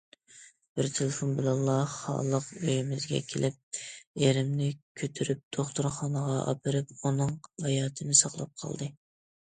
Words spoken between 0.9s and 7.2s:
تېلېفون بىلەنلا خالىق ئۆيىمىزگە كېلىپ، ئېرىمنى كۆتۈرۈپ دوختۇرخانىغا ئاپىرىپ،